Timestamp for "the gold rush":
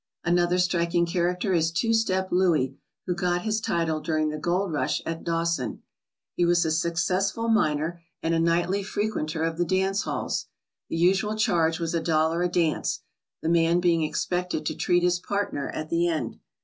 4.29-4.99